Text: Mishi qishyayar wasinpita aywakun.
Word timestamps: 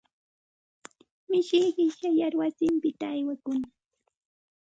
Mishi 1.29 1.59
qishyayar 1.75 2.33
wasinpita 2.39 3.05
aywakun. 3.15 3.61